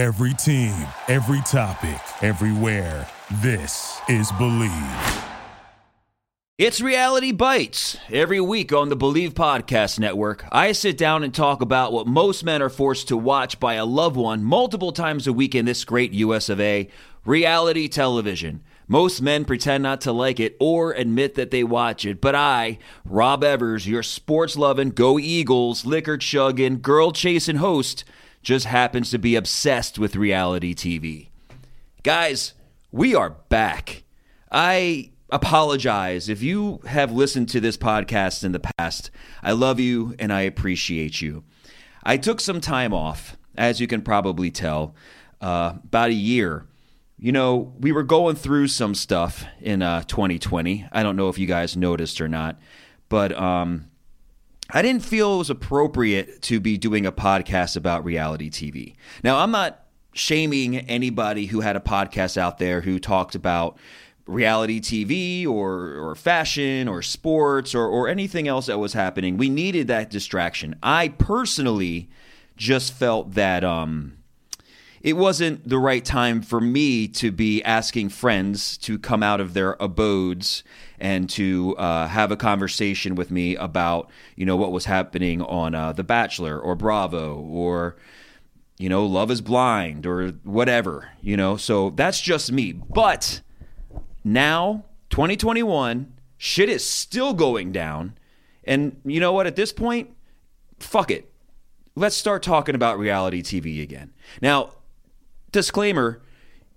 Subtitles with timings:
[0.00, 3.06] Every team, every topic, everywhere.
[3.42, 5.24] This is Believe.
[6.56, 7.98] It's Reality Bites.
[8.10, 12.44] Every week on the Believe Podcast Network, I sit down and talk about what most
[12.44, 15.84] men are forced to watch by a loved one multiple times a week in this
[15.84, 16.88] great US of A
[17.26, 18.62] reality television.
[18.88, 22.78] Most men pretend not to like it or admit that they watch it, but I,
[23.04, 28.06] Rob Evers, your sports loving, go Eagles, liquor chugging, girl chasing host,
[28.42, 31.28] just happens to be obsessed with reality TV.
[32.02, 32.54] Guys,
[32.90, 34.02] we are back.
[34.50, 39.10] I apologize if you have listened to this podcast in the past.
[39.42, 41.44] I love you and I appreciate you.
[42.02, 44.94] I took some time off, as you can probably tell,
[45.40, 46.66] uh, about a year.
[47.18, 50.86] You know, we were going through some stuff in uh, 2020.
[50.90, 52.58] I don't know if you guys noticed or not,
[53.10, 53.89] but um,
[54.72, 58.94] I didn't feel it was appropriate to be doing a podcast about reality TV.
[59.22, 63.78] Now, I'm not shaming anybody who had a podcast out there who talked about
[64.26, 69.36] reality TV or or fashion or sports or or anything else that was happening.
[69.36, 70.76] We needed that distraction.
[70.82, 72.08] I personally
[72.56, 74.19] just felt that um
[75.00, 79.54] it wasn't the right time for me to be asking friends to come out of
[79.54, 80.62] their abodes
[80.98, 85.74] and to uh, have a conversation with me about you know what was happening on
[85.74, 87.96] uh, The Bachelor or Bravo or
[88.78, 91.56] you know Love Is Blind or whatever you know.
[91.56, 93.40] So that's just me, but
[94.22, 98.18] now 2021 shit is still going down.
[98.64, 99.46] And you know what?
[99.46, 100.10] At this point
[100.78, 101.30] fuck it.
[101.94, 104.12] Let's start talking about reality tv again.
[104.42, 104.72] Now
[105.52, 106.22] disclaimer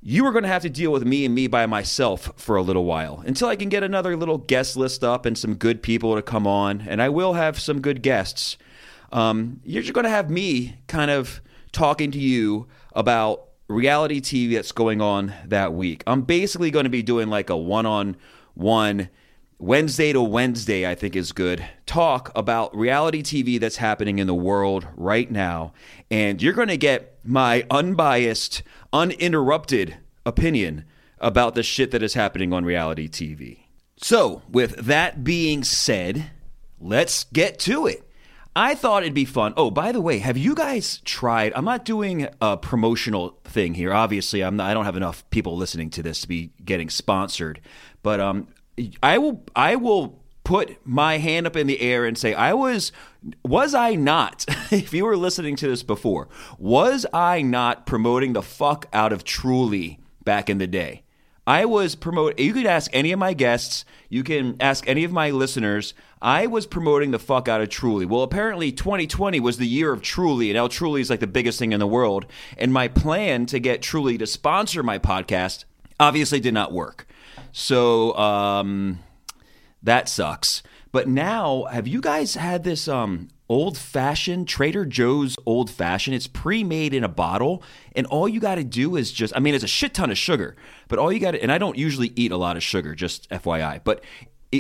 [0.06, 2.62] you are going to have to deal with me and me by myself for a
[2.62, 6.16] little while until I can get another little guest list up and some good people
[6.16, 6.82] to come on.
[6.82, 8.58] And I will have some good guests.
[9.14, 14.56] Um, you're just going to have me kind of talking to you about reality TV
[14.56, 16.04] that's going on that week.
[16.06, 18.18] I'm basically going to be doing like a one on
[18.56, 19.08] one
[19.64, 21.66] Wednesday to Wednesday, I think is good.
[21.86, 25.72] Talk about reality TV that's happening in the world right now.
[26.12, 28.62] And you're going to get my unbiased,
[28.92, 29.96] uninterrupted
[30.26, 30.84] opinion
[31.18, 33.60] about the shit that is happening on reality TV.
[33.96, 36.32] So, with that being said,
[36.82, 38.06] let's get to it.
[38.54, 39.54] I thought it'd be fun.
[39.56, 41.54] Oh, by the way, have you guys tried?
[41.56, 43.94] I'm not doing a promotional thing here.
[43.94, 47.62] Obviously, I'm not, I don't have enough people listening to this to be getting sponsored.
[48.04, 48.50] But um,
[49.02, 52.92] I will I will put my hand up in the air and say I was
[53.46, 58.42] was I not if you were listening to this before was I not promoting the
[58.42, 61.04] fuck out of Truly back in the day?
[61.46, 65.12] I was promote you could ask any of my guests you can ask any of
[65.12, 68.06] my listeners I was promoting the fuck out of Truly.
[68.06, 71.60] Well apparently 2020 was the year of Truly and now Truly is like the biggest
[71.60, 72.26] thing in the world
[72.58, 75.66] and my plan to get Truly to sponsor my podcast
[76.00, 77.08] obviously did not work
[77.54, 79.00] so um,
[79.82, 80.64] that sucks.
[80.92, 86.16] But now, have you guys had this um, old fashioned Trader Joe's old fashioned?
[86.16, 87.64] It's pre made in a bottle,
[87.96, 90.18] and all you got to do is just, I mean, it's a shit ton of
[90.18, 90.56] sugar,
[90.88, 93.30] but all you got to, and I don't usually eat a lot of sugar, just
[93.30, 94.04] FYI, but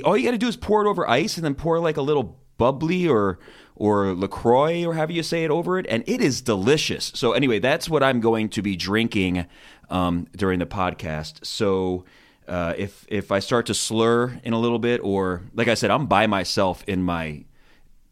[0.05, 2.01] all you got to do is pour it over ice and then pour like a
[2.01, 3.39] little bubbly or
[3.75, 7.11] or LaCroix or however you say it over it, and it is delicious.
[7.15, 9.45] So anyway, that's what I'm going to be drinking
[9.89, 11.45] um, during the podcast.
[11.45, 12.05] So
[12.47, 15.91] uh, if if I start to slur in a little bit, or like I said,
[15.91, 17.45] I'm by myself in my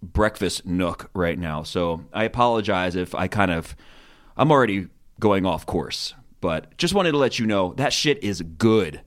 [0.01, 3.75] breakfast nook right now, so I apologize if I kind of
[4.37, 4.87] I'm already
[5.19, 9.01] going off course, but just wanted to let you know that shit is good.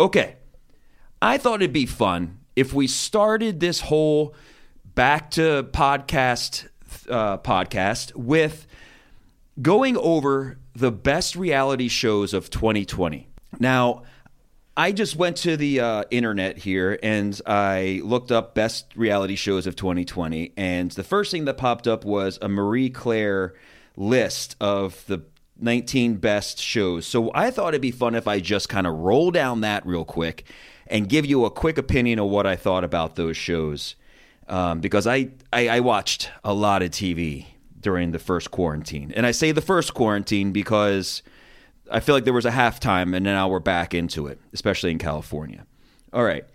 [0.00, 0.36] Okay,
[1.20, 4.34] I thought it'd be fun if we started this whole
[4.94, 6.68] back to podcast
[7.08, 8.66] uh, podcast with
[9.60, 13.28] going over the best reality shows of 2020.
[13.58, 14.02] Now,
[14.76, 19.66] I just went to the uh, internet here and I looked up best reality shows
[19.66, 20.52] of 2020.
[20.56, 23.54] And the first thing that popped up was a Marie Claire
[23.96, 25.24] list of the
[25.60, 27.06] 19 best shows.
[27.06, 30.06] So I thought it'd be fun if I just kind of roll down that real
[30.06, 30.44] quick
[30.86, 33.94] and give you a quick opinion of what I thought about those shows.
[34.48, 37.46] Um, because I, I, I watched a lot of TV
[37.78, 39.12] during the first quarantine.
[39.14, 41.22] And I say the first quarantine because
[41.92, 44.98] I feel like there was a halftime and now we're back into it, especially in
[44.98, 45.66] California.
[46.10, 46.46] All right,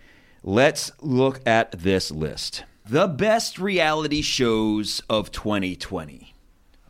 [0.42, 2.64] let's look at this list.
[2.84, 6.34] The best reality shows of 2020.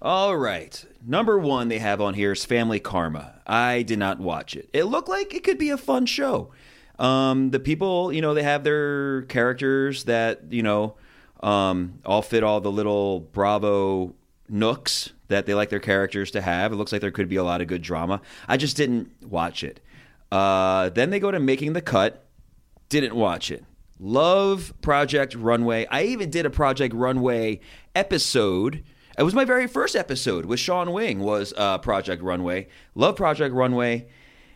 [0.02, 3.42] All right, number one they have on here is Family Karma.
[3.46, 4.70] I did not watch it.
[4.72, 6.52] It looked like it could be a fun show.
[7.00, 10.96] Um, the people, you know, they have their characters that, you know,
[11.44, 14.16] um, all fit all the little Bravo
[14.50, 16.72] nooks that they like their characters to have.
[16.72, 18.22] It looks like there could be a lot of good drama.
[18.48, 19.80] I just didn't watch it.
[20.32, 22.26] Uh, then they go to Making the Cut.
[22.90, 23.64] Didn't watch it.
[24.00, 25.86] Love Project Runway.
[25.90, 27.60] I even did a Project Runway
[27.96, 28.84] episode.
[29.18, 31.20] It was my very first episode with Sean Wing.
[31.20, 32.68] Was uh, Project Runway.
[32.94, 34.08] Love Project Runway.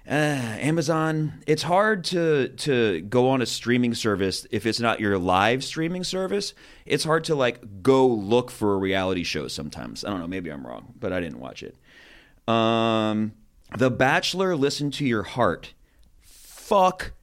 [0.07, 1.44] Uh, Amazon.
[1.45, 6.03] It's hard to to go on a streaming service if it's not your live streaming
[6.03, 6.53] service.
[6.86, 10.03] It's hard to like go look for a reality show sometimes.
[10.03, 10.27] I don't know.
[10.27, 11.77] Maybe I'm wrong, but I didn't watch it.
[12.51, 13.33] Um,
[13.77, 14.56] The Bachelor.
[14.56, 15.74] Listen to your heart.
[16.21, 17.13] Fuck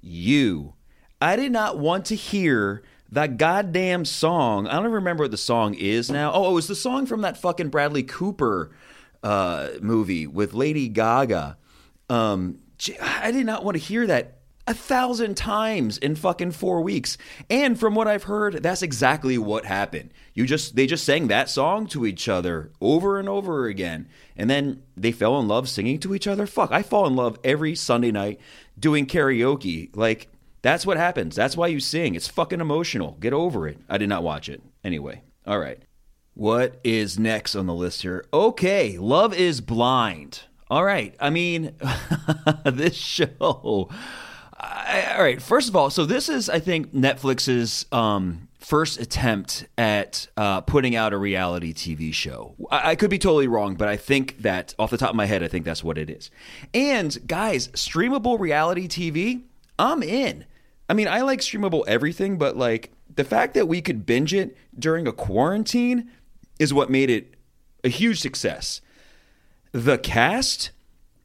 [0.00, 0.74] you.
[1.20, 2.82] I did not want to hear
[3.12, 4.66] that goddamn song.
[4.66, 6.32] I don't even remember what the song is now.
[6.32, 8.72] Oh, it was the song from that fucking Bradley Cooper
[9.22, 11.56] uh, movie with Lady Gaga.
[12.08, 12.58] Um,
[13.00, 17.18] I did not want to hear that a thousand times in fucking four weeks.
[17.50, 20.12] And from what I've heard, that's exactly what happened.
[20.32, 24.48] You just they just sang that song to each other over and over again, and
[24.48, 26.46] then they fell in love singing to each other.
[26.46, 28.40] Fuck, I fall in love every Sunday night
[28.78, 29.94] doing karaoke.
[29.94, 30.28] Like
[30.62, 31.36] that's what happens.
[31.36, 32.14] That's why you sing.
[32.14, 33.18] It's fucking emotional.
[33.20, 33.78] Get over it.
[33.88, 34.62] I did not watch it.
[34.82, 35.82] Anyway, all right.
[36.36, 38.24] What is next on the list here?
[38.32, 40.40] Okay, Love is Blind.
[40.70, 41.14] All right.
[41.20, 41.72] I mean,
[42.64, 43.90] this show.
[44.58, 45.40] I, all right.
[45.40, 50.96] First of all, so this is, I think, Netflix's um, first attempt at uh, putting
[50.96, 52.54] out a reality TV show.
[52.70, 55.26] I, I, could be totally wrong, but I think that off the top of my
[55.26, 56.30] head, I think that's what it is.
[56.72, 59.42] And guys, streamable reality TV,
[59.78, 60.46] I'm in.
[60.88, 64.56] I mean, I like streamable everything, but like the fact that we could binge it
[64.78, 66.10] during a quarantine
[66.58, 67.34] is what made it
[67.82, 68.80] a huge success.
[69.74, 70.70] The cast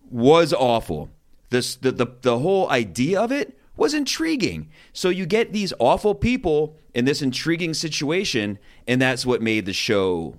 [0.09, 1.11] was awful.
[1.51, 4.71] This the, the the whole idea of it was intriguing.
[4.91, 8.57] So you get these awful people in this intriguing situation,
[8.87, 10.33] and that's what made the show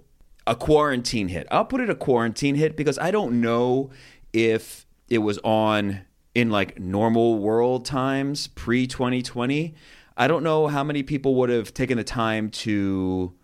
[0.44, 1.46] a quarantine hit.
[1.52, 3.90] I'll put it a quarantine hit because I don't know
[4.32, 6.00] if it was on
[6.34, 9.72] in like normal world times pre 2020.
[10.16, 13.34] I don't know how many people would have taken the time to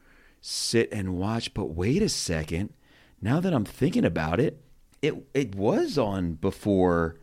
[0.40, 2.72] sit and watch, but wait a second.
[3.20, 4.60] Now that I'm thinking about it,
[5.02, 7.16] it it was on before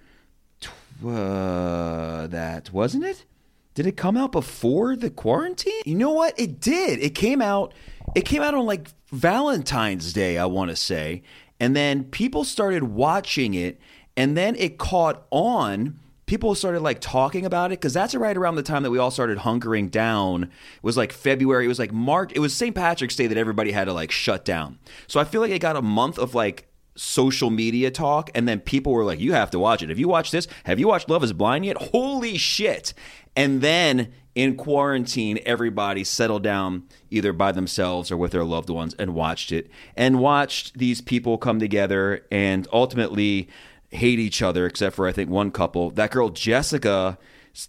[1.05, 3.25] uh, that, wasn't it?
[3.73, 5.81] Did it come out before the quarantine?
[5.85, 6.39] You know what?
[6.39, 6.99] It did.
[6.99, 7.73] It came out
[8.15, 11.23] it came out on like Valentine's Day, I want to say.
[11.59, 13.79] And then people started watching it
[14.15, 15.99] and then it caught on.
[16.33, 19.11] People started like talking about it because that's right around the time that we all
[19.11, 20.45] started hunkering down.
[20.45, 20.49] It
[20.81, 21.65] was like February.
[21.65, 22.31] It was like March.
[22.33, 22.73] It was St.
[22.75, 24.79] Patrick's Day that everybody had to like shut down.
[25.05, 28.61] So I feel like it got a month of like social media talk and then
[28.61, 29.89] people were like you have to watch it.
[29.89, 30.47] Have you watched this?
[30.63, 31.77] Have you watched Love is Blind yet?
[31.77, 32.95] Holy shit.
[33.35, 36.81] And then in quarantine everybody settled down
[37.11, 41.37] either by themselves or with their loved ones and watched it and watched these people
[41.37, 43.47] come together and ultimately
[43.93, 45.91] hate each other, except for I think one couple.
[45.91, 47.17] That girl Jessica,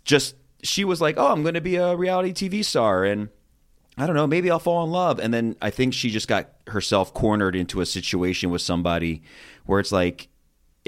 [0.05, 3.29] just she was like, "Oh, I'm going to be a reality TV star," and
[3.97, 5.21] I don't know, maybe I'll fall in love.
[5.21, 9.23] And then I think she just got herself cornered into a situation with somebody
[9.67, 10.29] where it's like,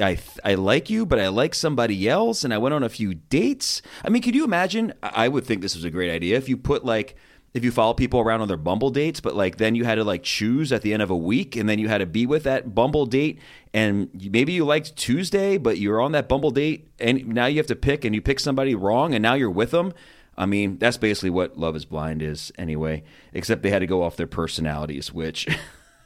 [0.00, 3.14] I I like you, but I like somebody else, and I went on a few
[3.14, 3.80] dates.
[4.04, 4.92] I mean, could you imagine?
[5.02, 7.16] I would think this was a great idea if you put like
[7.54, 10.04] if you follow people around on their Bumble dates, but like then you had to
[10.04, 12.42] like choose at the end of a week and then you had to be with
[12.42, 13.38] that Bumble date
[13.72, 17.66] and maybe you liked Tuesday, but you're on that Bumble date and now you have
[17.68, 19.92] to pick and you pick somebody wrong and now you're with them.
[20.36, 24.02] I mean, that's basically what Love is Blind is anyway, except they had to go
[24.02, 25.48] off their personalities, which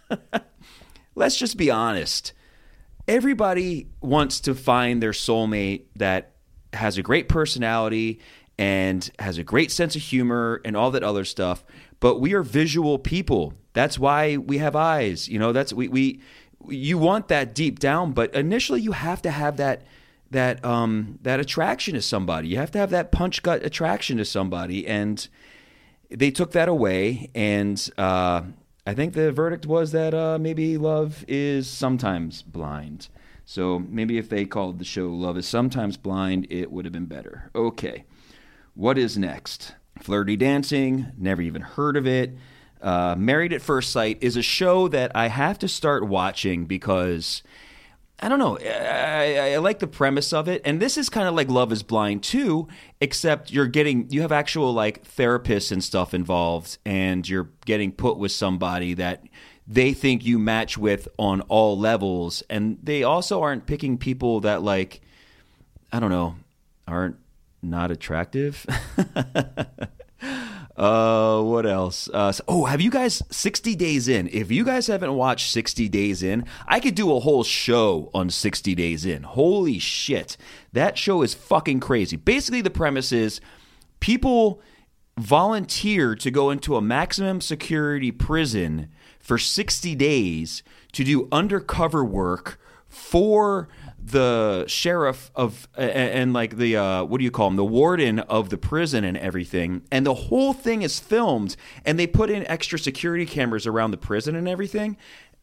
[1.17, 2.33] let's just be honest.
[3.09, 6.35] Everybody wants to find their soulmate that
[6.73, 8.21] has a great personality
[8.61, 11.65] and has a great sense of humor and all that other stuff.
[11.99, 13.55] But we are visual people.
[13.73, 15.31] That's why we have eyes.
[15.31, 16.21] You know, that's we we
[16.69, 19.83] you want that deep down, but initially you have to have that
[20.31, 22.49] that um that attraction to somebody.
[22.49, 25.27] You have to have that punch gut attraction to somebody and
[26.11, 28.43] they took that away and uh
[28.87, 33.09] I think the verdict was that uh, maybe love is sometimes blind.
[33.45, 37.07] So maybe if they called the show Love is Sometimes Blind, it would have been
[37.07, 37.51] better.
[37.55, 38.05] Okay.
[38.81, 39.75] What is next?
[39.99, 42.35] Flirty Dancing, never even heard of it.
[42.81, 47.43] Uh, Married at First Sight is a show that I have to start watching because
[48.21, 48.57] I don't know.
[48.59, 51.83] I, I, like the premise of it, and this is kind of like Love Is
[51.83, 52.69] Blind too,
[53.03, 58.17] except you're getting you have actual like therapists and stuff involved, and you're getting put
[58.17, 59.23] with somebody that
[59.67, 64.63] they think you match with on all levels, and they also aren't picking people that
[64.63, 65.03] like
[65.93, 66.37] I don't know
[66.89, 67.19] aren't
[67.63, 68.67] not attractive.
[70.77, 72.09] Uh, what else?
[72.15, 74.29] Uh, so- oh, have you guys 60 Days In?
[74.33, 78.31] If you guys haven't watched 60 Days In, I could do a whole show on
[78.31, 79.25] 60 Days In.
[79.25, 80.39] Holy shit.
[80.73, 82.17] That show is fucking crazy.
[82.17, 83.43] Basically, the premise is
[83.99, 84.63] people
[85.19, 88.89] volunteer to go into a maximum security prison
[89.19, 90.63] for 60 days
[90.93, 93.69] to do undercover work for
[94.03, 98.19] the sheriff of and, and like the uh, what do you call him the warden
[98.21, 102.47] of the prison and everything and the whole thing is filmed and they put in
[102.47, 104.97] extra security cameras around the prison and everything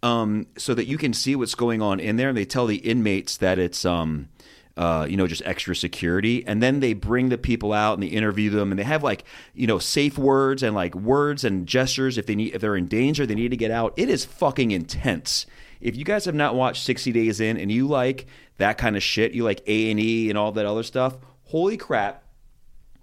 [0.04, 2.78] um, so that you can see what's going on in there and they tell the
[2.78, 4.30] inmates that it's um,
[4.78, 6.46] uh, you know, just extra security.
[6.46, 9.24] And then they bring the people out and they interview them and they have like,
[9.56, 12.86] you know, safe words and like words and gestures if they need if they're in
[12.86, 13.94] danger, they need to get out.
[13.98, 15.48] It is fucking intense.
[15.82, 19.04] If you guys have not watched 60 Days In and you like that kind of
[19.04, 22.24] shit, you like A&E and all that other stuff, holy crap,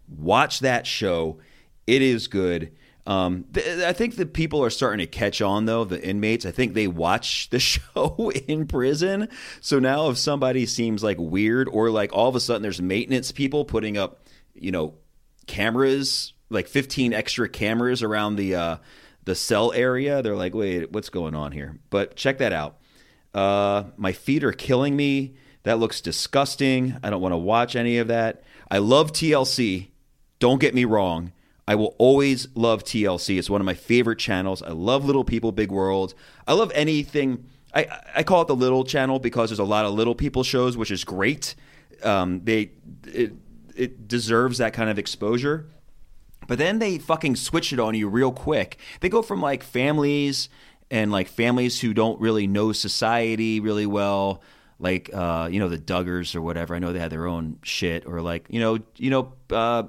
[0.09, 1.38] watch that show.
[1.87, 2.73] It is good.
[3.07, 5.85] Um, th- I think the people are starting to catch on, though.
[5.85, 9.28] The inmates, I think they watch the show in prison.
[9.61, 13.33] So now, if somebody seems like weird, or like all of a sudden there's maintenance
[13.33, 14.23] people putting up,
[14.54, 14.95] you know,
[15.47, 18.76] cameras, like 15 extra cameras around the uh,
[19.25, 21.78] the cell area, they're like, wait, what's going on here?
[21.90, 22.78] But check that out.
[23.33, 25.35] Uh, my feet are killing me.
[25.64, 26.97] That looks disgusting.
[27.02, 28.43] I don't want to watch any of that.
[28.71, 29.88] I love TLC.
[30.38, 31.33] Don't get me wrong.
[31.66, 33.38] I will always love TLC.
[33.38, 34.62] It's one of my favorite channels.
[34.62, 36.14] I love Little People, Big World.
[36.47, 37.47] I love anything.
[37.75, 40.76] I, I call it the Little Channel because there's a lot of Little People shows,
[40.76, 41.54] which is great.
[42.02, 42.73] Um, they
[43.07, 43.33] it,
[43.75, 45.71] it deserves that kind of exposure.
[46.47, 48.79] But then they fucking switch it on you real quick.
[49.01, 50.49] They go from like families
[50.91, 54.43] and like families who don't really know society really well,
[54.79, 56.75] like uh, you know the Duggars or whatever.
[56.75, 59.85] I know they had their own shit, or like you know you know uh,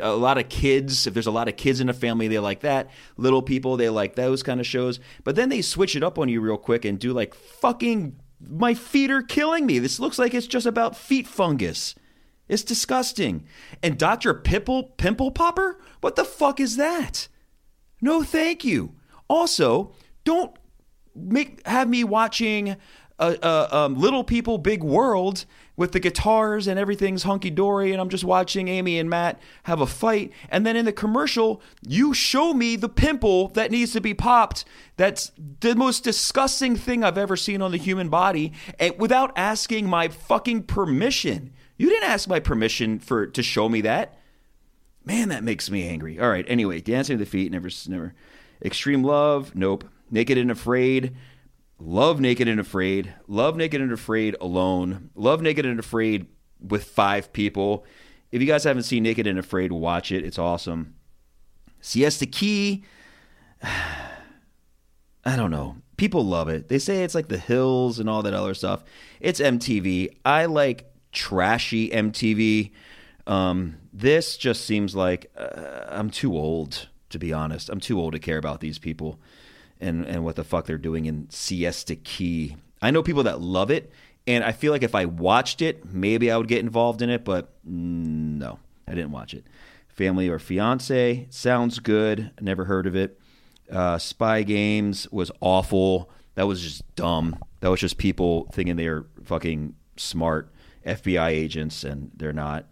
[0.00, 1.06] a lot of kids.
[1.06, 2.90] If there's a lot of kids in a family, they like that.
[3.16, 5.00] Little people, they like those kind of shows.
[5.24, 8.20] But then they switch it up on you real quick and do like fucking.
[8.48, 9.78] My feet are killing me.
[9.78, 11.94] This looks like it's just about feet fungus.
[12.48, 13.44] It's disgusting.
[13.82, 14.34] And Dr.
[14.34, 15.80] Pimple Pimple Popper?
[16.00, 17.28] What the fuck is that?
[18.00, 18.94] No, thank you.
[19.28, 19.92] Also,
[20.24, 20.56] don't
[21.14, 22.76] make have me watching
[23.18, 28.00] uh, uh, um, Little People Big World with the guitars and everything's hunky dory, and
[28.00, 30.32] I'm just watching Amy and Matt have a fight.
[30.48, 34.64] And then in the commercial, you show me the pimple that needs to be popped.
[34.96, 39.88] That's the most disgusting thing I've ever seen on the human body, and without asking
[39.88, 41.52] my fucking permission.
[41.76, 44.18] You didn't ask my permission for to show me that.
[45.04, 46.18] Man, that makes me angry.
[46.18, 46.44] All right.
[46.48, 48.14] Anyway, dancing to the feet, never, never.
[48.62, 49.84] Extreme love, nope.
[50.10, 51.14] Naked and afraid,
[51.78, 53.14] love naked and afraid.
[53.28, 55.10] Love naked and afraid alone.
[55.14, 56.26] Love naked and afraid
[56.60, 57.84] with five people.
[58.32, 60.24] If you guys haven't seen Naked and Afraid, watch it.
[60.24, 60.94] It's awesome.
[61.80, 62.84] Siesta Key.
[63.62, 65.76] I don't know.
[65.96, 66.68] People love it.
[66.68, 68.84] They say it's like the hills and all that other stuff.
[69.20, 70.16] It's MTV.
[70.24, 72.70] I like trashy MTV.
[73.26, 77.68] Um, this just seems like uh, I'm too old to be honest.
[77.70, 79.18] I'm too old to care about these people
[79.80, 82.56] and and what the fuck they're doing in Siesta Key.
[82.80, 83.90] I know people that love it,
[84.26, 87.24] and I feel like if I watched it, maybe I would get involved in it,
[87.24, 89.44] but no, I didn't watch it.
[89.88, 92.30] Family or Fiance sounds good.
[92.40, 93.18] Never heard of it.
[93.70, 96.10] Uh, Spy Games was awful.
[96.34, 97.38] That was just dumb.
[97.60, 100.52] That was just people thinking they're fucking smart
[100.86, 102.66] FBI agents, and they're not.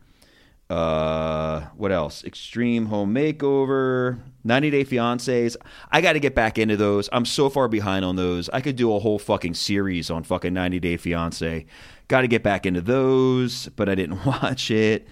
[0.70, 2.24] Uh, what else?
[2.24, 5.56] Extreme Home Makeover, 90 Day Fiancés.
[5.90, 7.08] I got to get back into those.
[7.12, 8.48] I'm so far behind on those.
[8.48, 11.66] I could do a whole fucking series on fucking 90 Day Fiancé.
[12.08, 15.06] Got to get back into those, but I didn't watch it.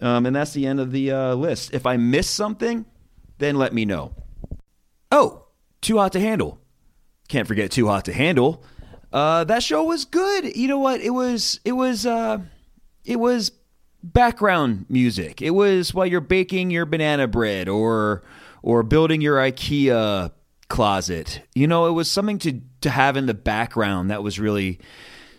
[0.00, 1.72] Um, and that's the end of the uh, list.
[1.72, 2.84] If I miss something,
[3.38, 4.14] then let me know.
[5.12, 5.46] Oh,
[5.80, 6.58] Too Hot to Handle.
[7.28, 8.64] Can't forget Too Hot to Handle.
[9.16, 10.54] Uh, that show was good.
[10.54, 11.00] You know what?
[11.00, 11.58] It was.
[11.64, 12.04] It was.
[12.04, 12.40] Uh,
[13.02, 13.50] it was
[14.02, 15.40] background music.
[15.40, 18.24] It was while you're baking your banana bread or
[18.60, 20.32] or building your IKEA
[20.68, 21.40] closet.
[21.54, 24.80] You know, it was something to to have in the background that was really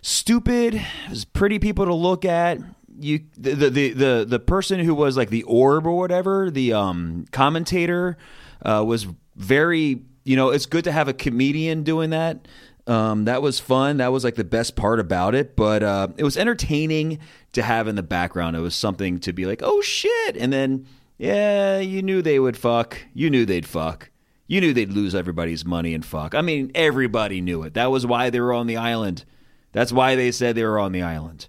[0.02, 0.74] stupid.
[0.74, 2.58] It was pretty people to look at.
[2.98, 6.72] You the the the the, the person who was like the orb or whatever, the
[6.72, 8.18] um commentator
[8.60, 9.06] uh, was
[9.36, 12.48] very, you know, it's good to have a comedian doing that.
[12.88, 13.98] Um, that was fun.
[13.98, 15.54] That was like the best part about it.
[15.54, 17.18] But uh, it was entertaining
[17.52, 18.56] to have in the background.
[18.56, 20.36] It was something to be like, oh shit.
[20.36, 20.86] And then,
[21.18, 22.98] yeah, you knew they would fuck.
[23.12, 24.10] You knew they'd fuck.
[24.46, 26.34] You knew they'd lose everybody's money and fuck.
[26.34, 27.74] I mean, everybody knew it.
[27.74, 29.26] That was why they were on the island.
[29.72, 31.48] That's why they said they were on the island.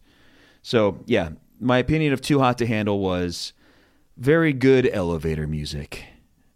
[0.61, 1.29] So, yeah,
[1.61, 3.53] my opinion of Too Hot to Handle was
[4.17, 6.03] very good elevator music.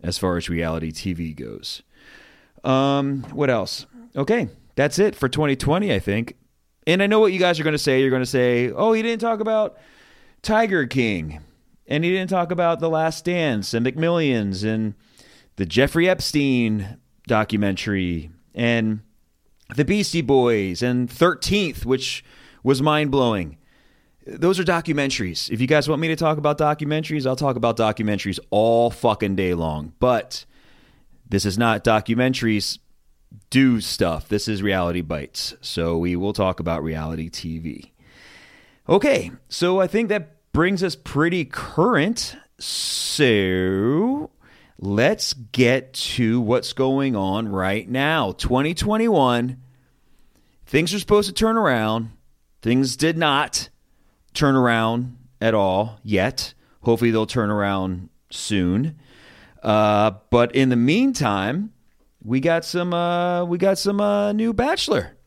[0.03, 1.81] as far as reality TV goes.
[2.63, 3.85] Um, what else?
[4.15, 6.35] Okay, that's it for 2020, I think.
[6.85, 8.01] And I know what you guys are going to say.
[8.01, 9.77] You're going to say, "Oh, he didn't talk about
[10.41, 11.39] Tiger King,
[11.87, 14.95] and he didn't talk about The Last Dance and McMillions and
[15.55, 18.99] the Jeffrey Epstein documentary and
[19.75, 22.23] the Beastie Boys and 13th, which
[22.63, 23.57] was mind blowing."
[24.25, 25.49] Those are documentaries.
[25.49, 29.35] If you guys want me to talk about documentaries, I'll talk about documentaries all fucking
[29.35, 29.93] day long.
[29.99, 30.45] But
[31.29, 32.79] this is not documentaries
[33.49, 34.27] do stuff.
[34.27, 35.55] This is Reality Bites.
[35.61, 37.91] So we will talk about reality TV.
[38.87, 42.35] Okay, so I think that brings us pretty current.
[42.59, 44.29] So
[44.77, 48.33] let's get to what's going on right now.
[48.33, 49.61] 2021,
[50.65, 52.11] things are supposed to turn around.
[52.61, 53.69] Things did not
[54.33, 56.53] turn around at all yet.
[56.81, 58.97] Hopefully, they'll turn around soon.
[59.61, 61.71] Uh, but in the meantime,
[62.23, 65.17] we got some uh, we got some uh, new Bachelor.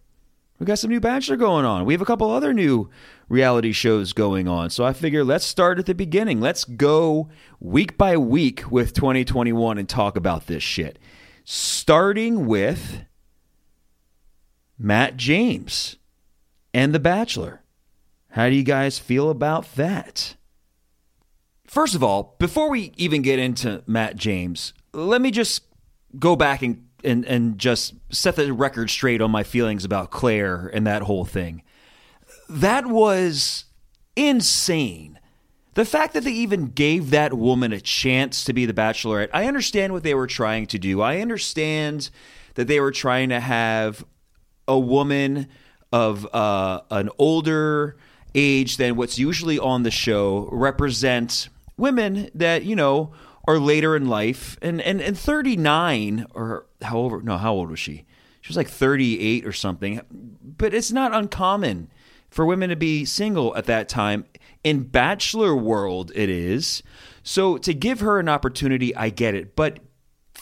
[0.59, 1.85] We got some new Bachelor going on.
[1.85, 2.88] We have a couple other new
[3.29, 4.71] reality shows going on.
[4.71, 6.41] So I figure let's start at the beginning.
[6.41, 7.29] Let's go
[7.61, 10.99] week by week with 2021 and talk about this shit.
[11.45, 13.05] Starting with
[14.79, 15.97] Matt James
[16.73, 17.62] and The Bachelor.
[18.31, 20.37] How do you guys feel about that?
[21.67, 25.62] First of all, before we even get into Matt James, let me just
[26.19, 30.71] go back and and and just set the record straight on my feelings about Claire
[30.73, 31.63] and that whole thing.
[32.49, 33.65] That was
[34.17, 35.19] insane.
[35.75, 39.47] The fact that they even gave that woman a chance to be the bachelorette, I
[39.47, 41.03] understand what they were trying to do.
[41.03, 42.09] I understand
[42.55, 44.05] that they were trying to have
[44.67, 45.49] a woman
[45.93, 47.97] of uh, an older
[48.35, 53.13] age than what's usually on the show represent women that, you know,
[53.47, 58.05] are later in life and and, and 39 or however no how old was she
[58.40, 60.00] she was like 38 or something
[60.43, 61.90] but it's not uncommon
[62.31, 64.25] for women to be single at that time
[64.64, 66.82] in bachelor world it is
[67.23, 69.80] so to give her an opportunity i get it but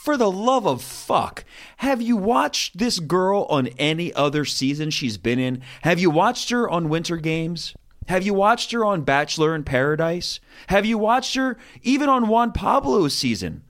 [0.05, 1.47] for the love of fuck,
[1.79, 5.63] have you watched this girl on any other season she's been in?
[5.81, 7.75] Have you watched her on Winter Games?
[8.09, 10.41] Have you watched her on Bachelor in Paradise?
[10.67, 13.63] Have you watched her even on Juan Pablo's season?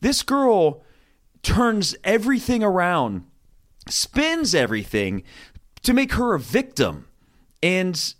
[0.00, 0.84] This girl
[1.42, 3.24] turns everything around,
[3.88, 5.22] spins everything
[5.82, 7.06] to make her a victim.
[7.62, 8.14] And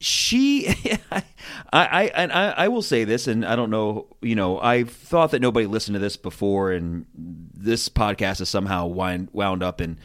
[0.00, 0.68] she
[1.10, 1.22] I,
[1.72, 5.32] I and I, I will say this and I don't know, you know, I thought
[5.32, 9.98] that nobody listened to this before and this podcast is somehow wind, wound up in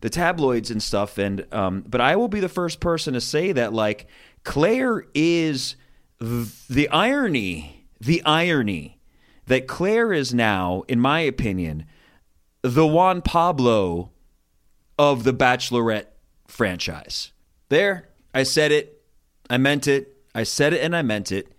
[0.00, 3.52] the tabloids and stuff and um but I will be the first person to say
[3.52, 4.06] that like
[4.44, 5.76] Claire is
[6.18, 8.95] the irony, the irony
[9.46, 11.86] that Claire is now, in my opinion,
[12.62, 14.10] the Juan Pablo
[14.98, 16.06] of the Bachelorette
[16.46, 17.32] franchise.
[17.68, 19.02] There, I said it,
[19.48, 21.52] I meant it, I said it and I meant it.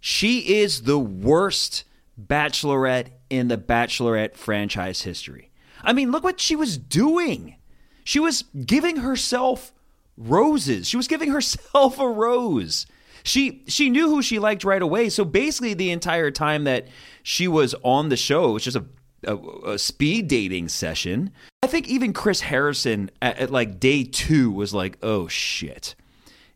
[0.00, 1.84] She is the worst
[2.20, 5.50] Bachelorette in the Bachelorette franchise history.
[5.82, 7.56] I mean, look what she was doing.
[8.04, 9.72] She was giving herself
[10.16, 10.88] roses.
[10.88, 12.86] She was giving herself a rose.
[13.22, 15.08] She she knew who she liked right away.
[15.08, 16.88] So basically, the entire time that
[17.22, 18.84] she was on the show, it was just a
[19.24, 21.32] a, a, speed dating session.
[21.62, 25.94] I think even Chris Harrison at, at, like day two was like, "Oh shit,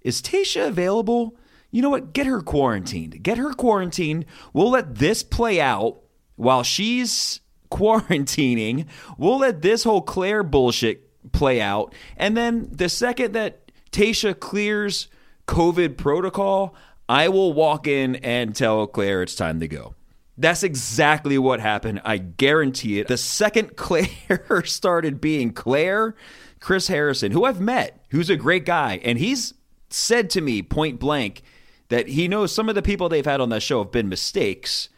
[0.02, 1.36] is Tayshia available?
[1.70, 2.12] You know what?
[2.12, 3.22] Get her quarantined.
[3.22, 4.26] Get her quarantined.
[4.52, 6.02] We'll let this play out
[6.36, 8.86] while she's quarantining.
[9.18, 11.94] We'll let this whole Claire bullshit play out.
[12.16, 15.08] And then the second that Tayshia clears
[15.46, 16.74] COVID protocol,
[17.08, 19.94] I will walk in and tell Claire it's time to go.
[20.38, 22.00] That's exactly what happened.
[22.04, 23.08] I guarantee it.
[23.08, 26.14] The second Claire started being Claire,
[26.60, 29.54] Chris Harrison, who I've met, who's a great guy, and he's
[29.90, 31.42] said to me point blank
[31.88, 34.88] that he knows some of the people they've had on that show have been mistakes,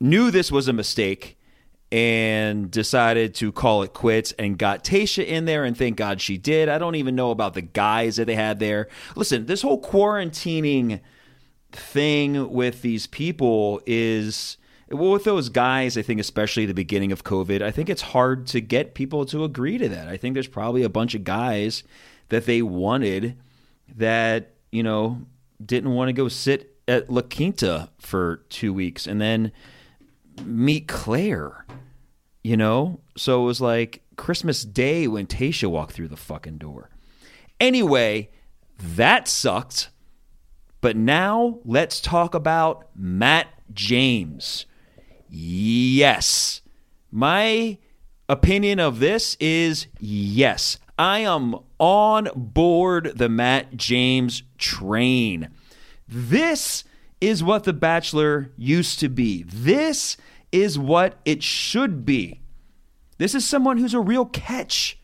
[0.00, 1.36] knew this was a mistake,
[1.92, 6.38] and decided to call it quits and got Tayshia in there and thank God she
[6.38, 6.70] did.
[6.70, 8.88] I don't even know about the guys that they had there.
[9.14, 11.00] Listen, this whole quarantining
[11.70, 14.56] thing with these people is
[14.90, 18.46] well with those guys, I think especially the beginning of COVID, I think it's hard
[18.48, 20.08] to get people to agree to that.
[20.08, 21.82] I think there's probably a bunch of guys
[22.30, 23.36] that they wanted
[23.96, 25.20] that, you know,
[25.64, 29.52] didn't want to go sit at La Quinta for 2 weeks and then
[30.42, 31.66] meet Clare
[32.42, 33.00] you know?
[33.16, 36.90] So it was like Christmas Day when Tayshia walked through the fucking door.
[37.60, 38.30] Anyway,
[38.78, 39.90] that sucked.
[40.80, 44.66] But now let's talk about Matt James.
[45.28, 46.60] Yes.
[47.10, 47.78] My
[48.28, 50.78] opinion of this is yes.
[50.98, 55.50] I am on board the Matt James train.
[56.08, 56.84] This
[57.20, 59.44] is what The Bachelor used to be.
[59.44, 60.16] This
[60.52, 62.42] is what it should be.
[63.18, 64.98] This is someone who's a real catch.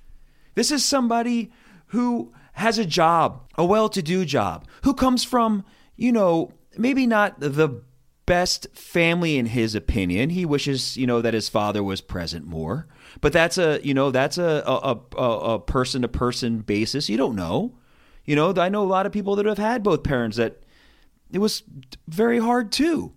[0.54, 1.50] This is somebody
[1.88, 5.64] who has a job, a well to do job, who comes from,
[5.96, 7.82] you know, maybe not the
[8.26, 10.30] best family in his opinion.
[10.30, 12.86] He wishes, you know, that his father was present more.
[13.20, 17.08] But that's a, you know, that's a a person to person basis.
[17.08, 17.78] You don't know.
[18.24, 20.62] You know, I know a lot of people that have had both parents that
[21.32, 21.62] it was
[22.06, 23.14] very hard too.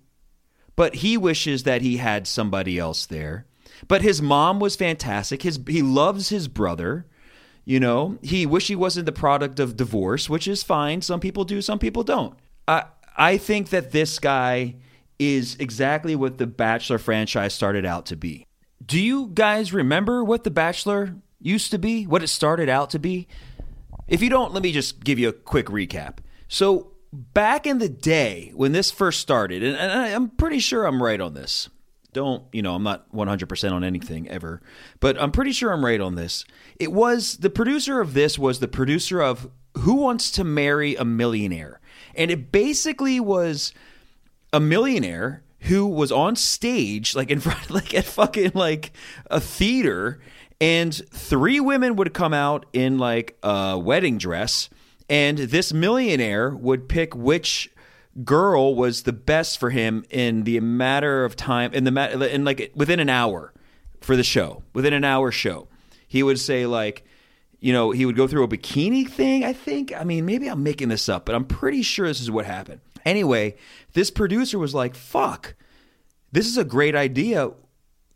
[0.75, 3.45] But he wishes that he had somebody else there.
[3.87, 5.43] But his mom was fantastic.
[5.43, 7.05] His he loves his brother.
[7.65, 11.01] You know, he wish he wasn't the product of divorce, which is fine.
[11.01, 12.35] Some people do, some people don't.
[12.67, 12.85] I
[13.17, 14.75] I think that this guy
[15.19, 18.47] is exactly what the Bachelor franchise started out to be.
[18.83, 22.07] Do you guys remember what the Bachelor used to be?
[22.07, 23.27] What it started out to be?
[24.07, 26.17] If you don't, let me just give you a quick recap.
[26.47, 31.19] So, back in the day when this first started, and, I'm pretty sure I'm right
[31.19, 31.69] on this.
[32.13, 34.61] Don't, you know, I'm not 100% on anything ever,
[34.99, 36.43] but I'm pretty sure I'm right on this.
[36.77, 41.05] It was the producer of this was the producer of Who Wants to Marry a
[41.05, 41.79] Millionaire.
[42.13, 43.73] And it basically was
[44.51, 48.91] a millionaire who was on stage, like in front, like at fucking like
[49.27, 50.19] a theater,
[50.59, 54.69] and three women would come out in like a wedding dress
[55.09, 57.69] and this millionaire would pick which
[58.23, 62.43] girl was the best for him in the matter of time in the matter, in
[62.43, 63.53] like within an hour
[64.01, 65.67] for the show within an hour show.
[66.07, 67.05] He would say like
[67.59, 69.93] you know he would go through a bikini thing i think.
[69.95, 72.81] I mean maybe i'm making this up but i'm pretty sure this is what happened.
[73.05, 73.55] Anyway
[73.93, 75.55] this producer was like fuck
[76.31, 77.51] this is a great idea.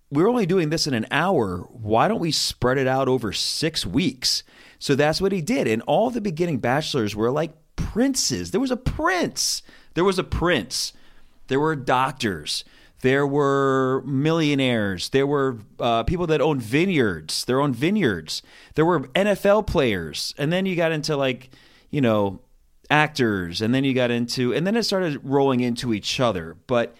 [0.10, 1.68] We're only doing this in an hour.
[1.72, 4.44] Why don't we spread it out over six weeks
[4.86, 5.68] so that's what he did.
[5.68, 8.52] And all the beginning bachelors were like princes.
[8.52, 9.64] There was a prince.
[9.96, 10.94] There was a prince.
[11.48, 12.64] There were doctors.
[13.02, 15.10] There were millionaires.
[15.10, 17.46] There were uh, people that owned vineyards.
[17.46, 18.44] Their own vineyards.
[18.76, 20.36] There were NFL players.
[20.38, 21.50] And then you got into like,
[21.90, 22.42] you know,
[22.92, 23.64] actors.
[23.64, 26.58] And then you got into, and then it started rolling into each other.
[26.68, 26.96] But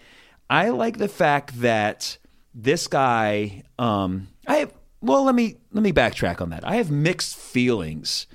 [0.50, 2.18] I like the fact that
[2.52, 4.72] this guy, um, I have,
[5.06, 6.66] well, let me let me backtrack on that.
[6.66, 8.26] I have mixed feelings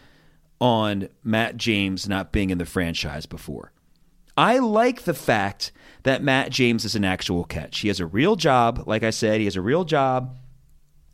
[0.60, 3.72] on Matt James not being in the franchise before.
[4.38, 5.72] I like the fact
[6.04, 7.80] that Matt James is an actual catch.
[7.80, 10.38] He has a real job, like I said, he has a real job.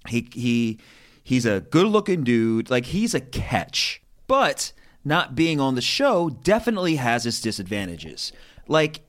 [0.08, 0.80] He he
[1.24, 4.02] he's a good-looking dude, like he's a catch.
[4.28, 8.32] But not being on the show definitely has its disadvantages.
[8.68, 9.02] Like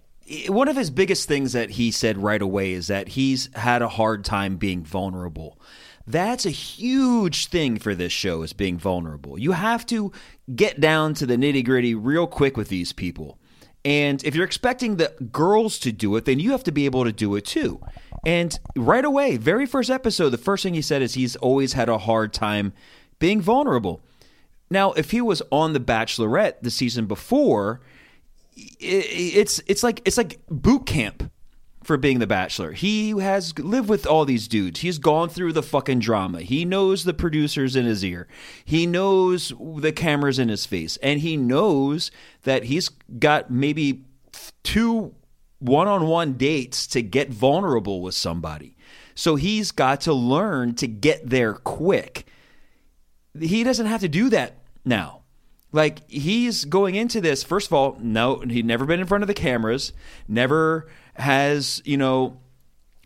[0.48, 3.88] one of his biggest things that he said right away is that he's had a
[3.88, 5.58] hard time being vulnerable.
[6.08, 9.38] That's a huge thing for this show is being vulnerable.
[9.38, 10.10] You have to
[10.56, 13.38] get down to the nitty gritty real quick with these people.
[13.84, 17.04] And if you're expecting the girls to do it, then you have to be able
[17.04, 17.82] to do it too.
[18.24, 21.90] And right away, very first episode, the first thing he said is he's always had
[21.90, 22.72] a hard time
[23.18, 24.00] being vulnerable.
[24.70, 27.82] Now, if he was on The Bachelorette the season before,
[28.56, 31.30] it's it's like it's like boot camp
[31.84, 32.72] for being the bachelor.
[32.72, 34.80] He has lived with all these dudes.
[34.80, 36.42] He's gone through the fucking drama.
[36.42, 38.26] He knows the producers in his ear.
[38.64, 40.96] He knows the cameras in his face.
[40.98, 42.10] And he knows
[42.42, 42.88] that he's
[43.18, 44.04] got maybe
[44.64, 45.14] two
[45.60, 48.76] one-on-one dates to get vulnerable with somebody.
[49.14, 52.26] So he's got to learn to get there quick.
[53.38, 55.17] He doesn't have to do that now.
[55.70, 59.28] Like he's going into this, first of all, no, he'd never been in front of
[59.28, 59.92] the cameras,
[60.26, 62.40] never has, you know,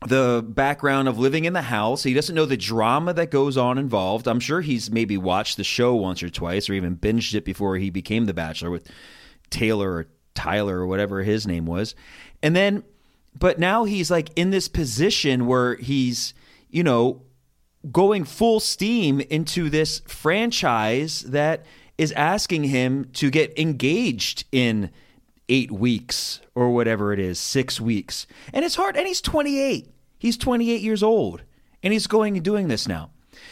[0.07, 2.03] the background of living in the house.
[2.03, 4.27] He doesn't know the drama that goes on involved.
[4.27, 7.77] I'm sure he's maybe watched the show once or twice or even binged it before
[7.77, 8.89] he became the bachelor with
[9.51, 11.95] Taylor or Tyler or whatever his name was.
[12.43, 12.85] And then
[13.39, 16.35] but now he's like in this position where he's,
[16.69, 17.23] you know,
[17.91, 21.65] going full steam into this franchise that
[22.03, 24.91] is asking him to get engaged in
[25.49, 28.27] eight weeks or whatever it is, six weeks.
[28.53, 28.97] And it's hard.
[28.97, 29.89] And he's 28.
[30.19, 31.43] He's 28 years old
[31.83, 33.11] and he's going and doing this now.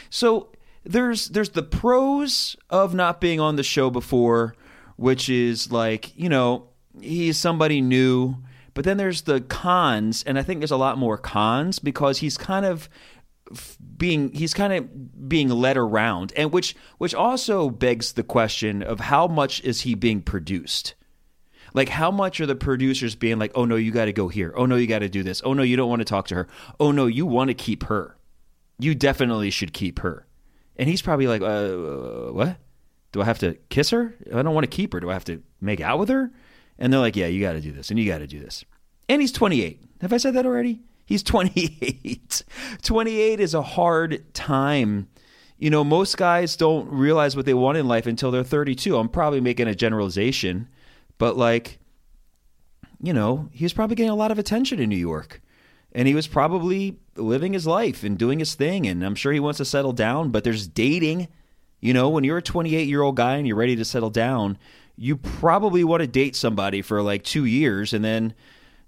[0.08, 0.50] So
[0.84, 4.54] there's there's the pros of not being on the show before,
[4.96, 6.68] which is like, you know,
[7.00, 8.36] he's somebody new.
[8.72, 12.38] But then there's the cons, and I think there's a lot more cons because he's
[12.38, 12.88] kind of
[13.96, 19.00] being he's kind of being led around and which which also begs the question of
[19.00, 20.94] how much is he being produced
[21.74, 24.52] Like, how much are the producers being like, oh no, you got to go here.
[24.56, 25.40] Oh no, you got to do this.
[25.44, 26.48] Oh no, you don't want to talk to her.
[26.78, 28.16] Oh no, you want to keep her.
[28.78, 30.26] You definitely should keep her.
[30.76, 32.56] And he's probably like, uh, what?
[33.12, 34.14] Do I have to kiss her?
[34.34, 35.00] I don't want to keep her.
[35.00, 36.32] Do I have to make out with her?
[36.78, 38.64] And they're like, yeah, you got to do this and you got to do this.
[39.08, 39.82] And he's 28.
[40.00, 40.80] Have I said that already?
[41.11, 42.44] He's 28.
[42.83, 45.09] 28 is a hard time.
[45.59, 48.96] You know, most guys don't realize what they want in life until they're 32.
[48.96, 50.68] I'm probably making a generalization,
[51.18, 51.81] but like,
[53.03, 55.42] you know, he was probably getting a lot of attention in New York.
[55.92, 58.87] And he was probably living his life and doing his thing.
[58.87, 61.27] And I'm sure he wants to settle down, but there's dating.
[61.81, 64.57] You know, when you're a 28 year old guy and you're ready to settle down,
[64.96, 67.92] you probably want to date somebody for like two years.
[67.92, 68.33] And then,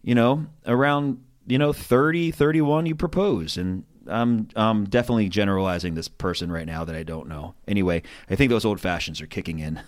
[0.03, 1.19] you know, around
[1.53, 6.85] you know 30 31 you propose and I'm I'm definitely generalizing this person right now
[6.85, 7.55] that I don't know.
[7.69, 9.81] Anyway, I think those old fashions are kicking in.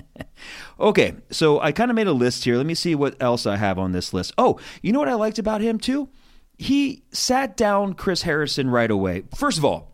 [0.80, 2.56] okay, so I kind of made a list here.
[2.56, 4.34] Let me see what else I have on this list.
[4.36, 6.10] Oh, you know what I liked about him too?
[6.58, 9.22] He sat down Chris Harrison right away.
[9.34, 9.92] First of all,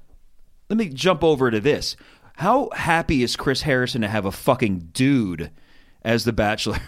[0.69, 1.95] let me jump over to this.
[2.39, 5.51] How happy is Chris Harrison to have a fucking dude
[6.03, 6.81] as the bachelor?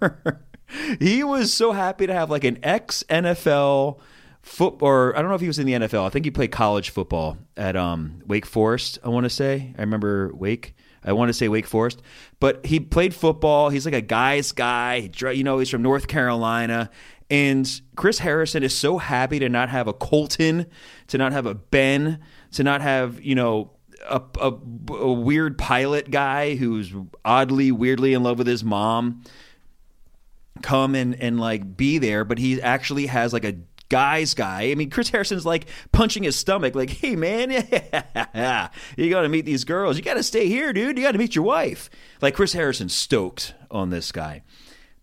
[0.98, 3.98] he was so happy to have like an ex NFL
[4.42, 6.06] foot or I don't know if he was in the NFL.
[6.06, 8.98] I think he played college football at um, Wake Forest.
[9.04, 9.74] I want to say.
[9.76, 10.74] I remember Wake.
[11.04, 12.02] I want to say Wake Forest,
[12.40, 13.68] but he played football.
[13.68, 15.08] He's like a guy's guy.
[15.20, 16.90] You know, he's from North Carolina.
[17.30, 20.66] And Chris Harrison is so happy to not have a Colton,
[21.08, 22.20] to not have a Ben,
[22.52, 23.72] to not have, you know,
[24.08, 24.52] a, a,
[24.92, 26.92] a weird pilot guy who's
[27.24, 29.22] oddly, weirdly in love with his mom
[30.62, 33.56] come and and like be there, but he actually has like a
[33.88, 34.70] guy's guy.
[34.70, 37.50] I mean, Chris Harrison's like punching his stomach, like, "Hey, man,
[38.96, 39.96] you got to meet these girls.
[39.96, 40.96] You got to stay here, dude.
[40.96, 41.90] You got to meet your wife."
[42.20, 44.42] Like Chris Harrison's stoked on this guy,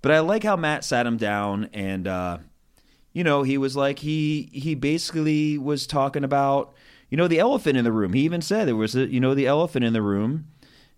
[0.02, 2.38] but I like how Matt sat him down and, uh,
[3.14, 6.74] you know, he was like he he basically was talking about
[7.10, 8.14] you know the elephant in the room.
[8.14, 10.48] He even said there was a you know the elephant in the room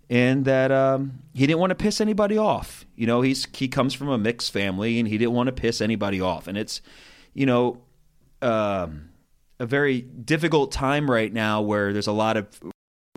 [0.09, 2.85] and that um, he didn't want to piss anybody off.
[2.95, 5.81] You know, he's he comes from a mixed family, and he didn't want to piss
[5.81, 6.47] anybody off.
[6.47, 6.81] And it's,
[7.33, 7.81] you know,
[8.41, 9.09] um,
[9.59, 12.47] a very difficult time right now where there's a lot of,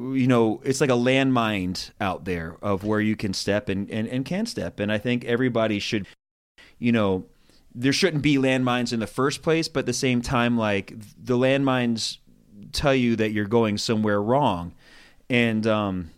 [0.00, 4.08] you know, it's like a landmine out there of where you can step and, and,
[4.08, 4.80] and can step.
[4.80, 6.06] And I think everybody should,
[6.78, 7.26] you know,
[7.74, 11.36] there shouldn't be landmines in the first place, but at the same time, like the
[11.36, 12.18] landmines
[12.72, 14.74] tell you that you're going somewhere wrong.
[15.28, 16.10] And, um,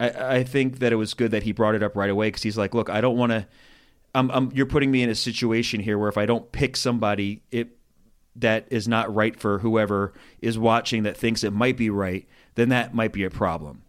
[0.00, 2.42] I, I think that it was good that he brought it up right away because
[2.42, 3.46] he's like, look, I don't want to.
[4.14, 7.42] I'm, I'm, you're putting me in a situation here where if I don't pick somebody,
[7.52, 7.76] it
[8.36, 12.70] that is not right for whoever is watching that thinks it might be right, then
[12.70, 13.82] that might be a problem.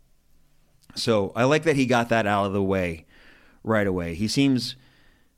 [0.95, 3.05] So I like that he got that out of the way
[3.63, 4.13] right away.
[4.13, 4.75] He seems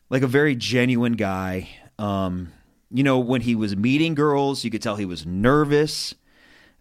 [0.10, 1.70] like a very genuine guy.
[2.00, 2.52] Um,
[2.90, 6.16] you know, when he was meeting girls, you could tell he was nervous.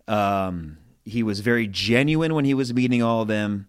[0.09, 3.69] Um, he was very genuine when he was meeting all of them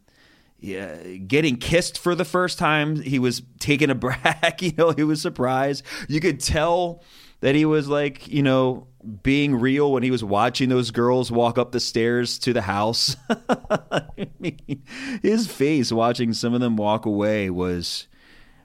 [0.63, 3.01] yeah, getting kissed for the first time.
[3.01, 4.61] He was taken aback.
[4.61, 5.83] You know, he was surprised.
[6.07, 7.03] You could tell
[7.41, 8.87] that he was like, you know,
[9.23, 13.17] being real when he was watching those girls walk up the stairs to the house.
[13.29, 14.83] I mean,
[15.21, 18.07] his face watching some of them walk away was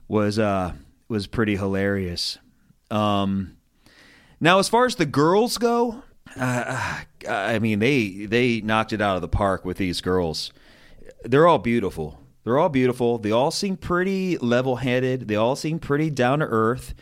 [0.06, 0.74] was uh
[1.08, 2.38] was pretty hilarious.
[2.92, 3.56] Um,
[4.40, 6.04] now, as far as the girls go,
[6.36, 10.52] uh, I mean they they knocked it out of the park with these girls
[11.28, 12.18] they're all beautiful.
[12.44, 13.18] They're all beautiful.
[13.18, 15.28] They all seem pretty level headed.
[15.28, 16.94] They all seem pretty down to earth.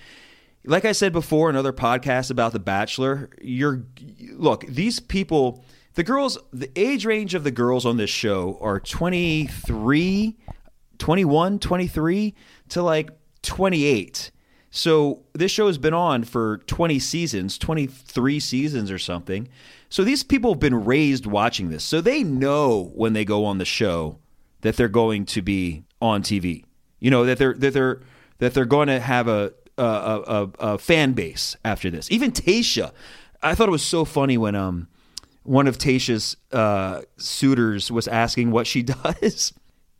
[0.64, 3.84] Like I said before in other podcasts about The Bachelor, you're
[4.32, 8.80] look, these people, the girls, the age range of the girls on this show are
[8.80, 10.36] 23,
[10.98, 12.34] 21, 23
[12.70, 13.10] to like
[13.42, 14.32] 28.
[14.70, 19.48] So this show has been on for 20 seasons, 23 seasons or something.
[19.88, 21.84] So these people have been raised watching this.
[21.84, 24.18] So they know when they go on the show
[24.62, 26.64] that they're going to be on TV.
[26.98, 28.00] You know that they're that they're
[28.38, 32.10] that they're going to have a a, a, a fan base after this.
[32.10, 32.92] Even Tayshia,
[33.42, 34.88] I thought it was so funny when um
[35.42, 39.52] one of Tayshia's uh, suitors was asking what she does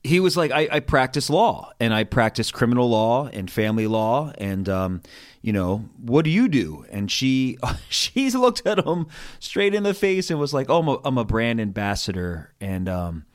[0.07, 4.33] he was like, I, I, practice law and I practice criminal law and family law.
[4.39, 5.03] And, um,
[5.43, 6.87] you know, what do you do?
[6.91, 9.09] And she, she looked at him
[9.41, 12.53] straight in the face and was like, Oh, I'm a, I'm a brand ambassador.
[12.61, 13.27] And, um,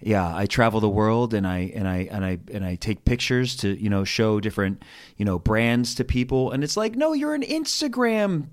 [0.00, 3.56] yeah, I travel the world and I, and I, and I, and I take pictures
[3.56, 4.82] to, you know, show different,
[5.16, 6.52] you know, brands to people.
[6.52, 8.48] And it's like, no, you're an Instagram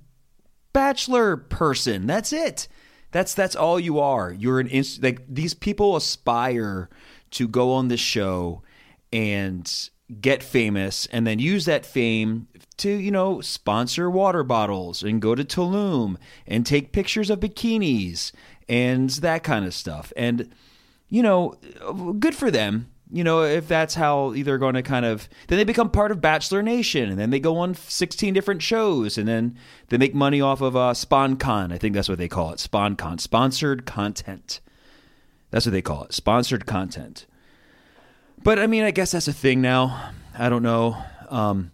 [0.73, 2.05] bachelor person.
[2.05, 2.67] That's it.
[3.11, 4.31] That's, that's all you are.
[4.31, 6.89] You're an inst- like these people aspire
[7.31, 8.61] to go on this show
[9.11, 9.89] and
[10.21, 15.35] get famous and then use that fame to, you know, sponsor water bottles and go
[15.35, 18.31] to Tulum and take pictures of bikinis
[18.69, 20.13] and that kind of stuff.
[20.15, 20.49] And,
[21.09, 21.55] you know,
[22.19, 22.91] good for them.
[23.09, 26.19] You know, if that's how they're going to kind of, then they become part of
[26.19, 30.41] Bachelor Nation, and then they go on 16 different shows, and then they make money
[30.41, 31.71] off of uh, SponCon.
[31.71, 34.59] I think that's what they call it SponCon, sponsored content.
[35.49, 37.25] That's what they call it, sponsored content.
[38.43, 40.11] But I mean, I guess that's a thing now.
[40.37, 40.97] I don't know.
[41.29, 41.71] Um,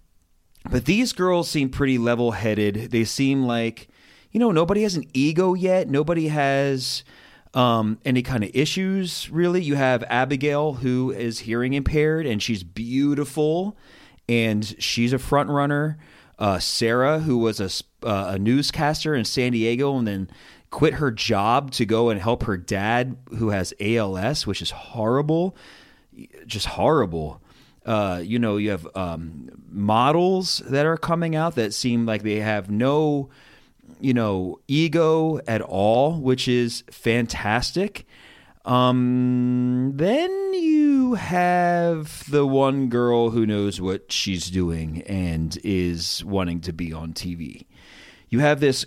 [0.69, 2.91] but these girls seem pretty level headed.
[2.91, 3.89] They seem like,
[4.31, 5.89] you know, nobody has an ego yet.
[5.89, 7.03] Nobody has
[7.53, 9.61] um, any kind of issues, really.
[9.61, 13.77] You have Abigail, who is hearing impaired, and she's beautiful,
[14.27, 15.97] and she's a front runner.
[16.39, 17.69] Uh, Sarah, who was a,
[18.07, 20.29] uh, a newscaster in San Diego, and then
[20.73, 25.55] quit her job to go and help her dad, who has ALS, which is horrible,
[26.45, 27.41] just horrible
[27.85, 32.39] uh, you know, you have um, models that are coming out that seem like they
[32.39, 33.29] have no,
[33.99, 38.05] you know, ego at all, which is fantastic.
[38.65, 46.61] Um, then you have the one girl who knows what she's doing and is wanting
[46.61, 47.65] to be on TV.
[48.29, 48.85] You have this.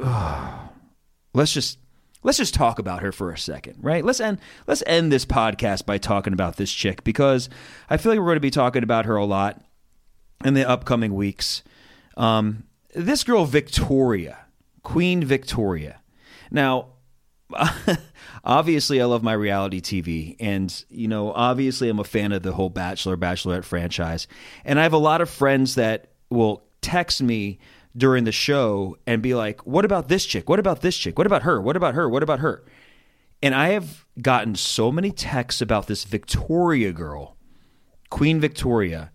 [0.00, 0.58] Uh,
[1.34, 1.78] let's just
[2.22, 4.04] let's just talk about her for a second, right?
[4.04, 7.50] Let's end let's end this podcast by talking about this chick because
[7.90, 9.62] I feel like we're going to be talking about her a lot
[10.44, 11.62] in the upcoming weeks.
[12.16, 14.38] Um, this girl Victoria,
[14.82, 16.00] Queen Victoria.
[16.50, 16.88] Now,
[18.44, 22.52] obviously, I love my reality TV, and you know, obviously, I'm a fan of the
[22.52, 24.26] whole Bachelor Bachelorette franchise,
[24.64, 27.58] and I have a lot of friends that will text me
[27.96, 30.48] during the show and be like, what about this chick?
[30.48, 31.16] What about this chick?
[31.16, 31.60] What about her?
[31.60, 32.08] What about her?
[32.08, 32.64] What about her?
[33.42, 37.36] And I have gotten so many texts about this Victoria girl,
[38.10, 39.12] Queen Victoria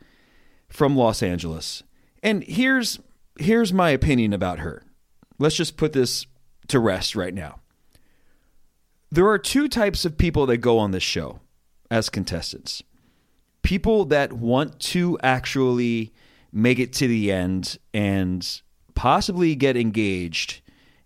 [0.70, 1.84] from Los Angeles.
[2.22, 3.00] And here's
[3.38, 4.84] here's my opinion about her.
[5.39, 6.26] Let's just put this
[6.68, 7.60] to rest right now.
[9.12, 11.39] There are two types of people that go on this show
[11.89, 12.84] as contestants.
[13.63, 16.13] People that want to actually
[16.52, 18.62] make it to the end and
[18.99, 20.59] possibly get engaged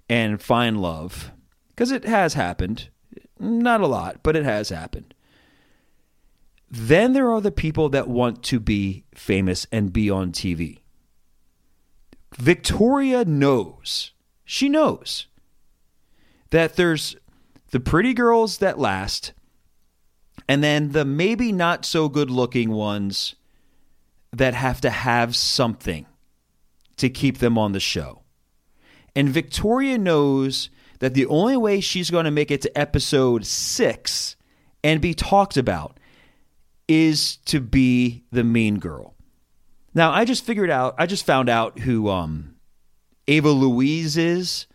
[0.10, 1.32] and find love
[1.70, 2.90] because it has happened.
[3.40, 5.14] Not a lot, but it has happened.
[6.72, 10.80] Then there are the people that want to be famous and be on TV.
[12.36, 15.28] Victoria knows, she knows
[16.50, 17.16] that there's
[17.70, 19.34] the pretty girls that last,
[20.48, 23.36] and then the maybe not so good looking ones
[24.32, 26.08] that have to have something
[26.98, 28.22] to keep them on the show.
[29.16, 34.36] And Victoria knows that the only way she's going to make it to episode six
[34.84, 36.00] and be talked about
[36.88, 39.16] is to be the mean girl.
[39.94, 42.56] Now, I just figured out, I just found out who um,
[43.28, 44.68] Ava Louise is,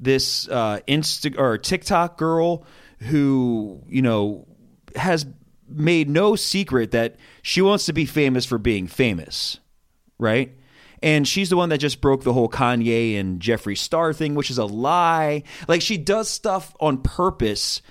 [0.00, 2.64] this uh, Insta or TikTok girl
[3.00, 4.46] who, you know,
[4.96, 5.26] has
[5.68, 9.60] made no secret that she wants to be famous for being famous,
[10.18, 10.52] right?
[11.02, 14.50] And she's the one that just broke the whole Kanye and Jeffree Star thing, which
[14.50, 15.42] is a lie.
[15.66, 17.82] Like she does stuff on purpose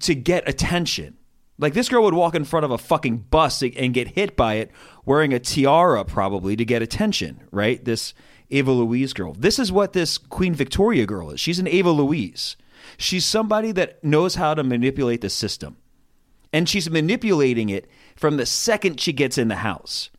[0.00, 1.16] to get attention.
[1.58, 4.54] Like this girl would walk in front of a fucking bus and get hit by
[4.54, 4.72] it
[5.04, 7.84] wearing a tiara probably to get attention, right?
[7.84, 8.14] This
[8.50, 9.32] Ava Louise girl.
[9.32, 11.40] This is what this Queen Victoria girl is.
[11.40, 12.56] She's an Ava Louise.
[12.96, 15.76] She's somebody that knows how to manipulate the system.
[16.52, 20.10] And she's manipulating it from the second she gets in the house.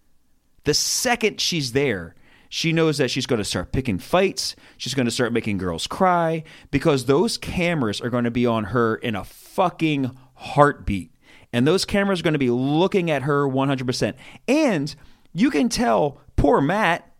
[0.64, 2.16] The second she's there,
[2.50, 4.56] she knows that she's going to start picking fights.
[4.78, 8.66] She's going to start making girls cry because those cameras are going to be on
[8.66, 11.12] her in a fucking heartbeat.
[11.52, 14.14] And those cameras are going to be looking at her 100%.
[14.48, 14.96] And
[15.34, 17.12] you can tell poor Matt